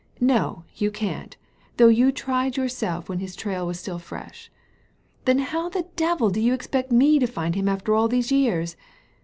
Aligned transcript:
No, 0.19 0.63
you 0.77 0.89
can't, 0.89 1.37
though 1.77 1.87
you 1.87 2.11
tried 2.11 2.57
yourself 2.57 3.07
when 3.07 3.19
his 3.19 3.35
trail 3.35 3.67
was 3.67 3.79
still 3.79 3.99
fresh. 3.99 4.51
Then 5.25 5.37
how 5.37 5.69
the 5.69 5.85
devil 5.95 6.31
do 6.31 6.39
you 6.41 6.55
expect 6.55 6.91
me 6.91 7.19
to 7.19 7.27
find 7.27 7.53
him 7.53 7.69
after 7.69 7.93
all 7.93 8.07
these 8.07 8.31
years 8.31 8.75